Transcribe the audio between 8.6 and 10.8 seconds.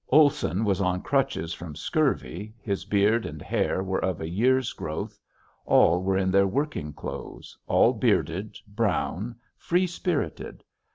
brown, free spirited.